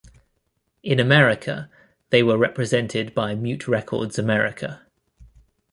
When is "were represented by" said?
2.23-3.35